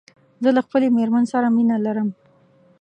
زه 0.43 0.49
له 0.57 0.61
خپلې 0.65 0.87
ميرمن 0.97 1.23
سره 1.33 1.47
مينه 1.55 1.75
لرم 1.85 2.09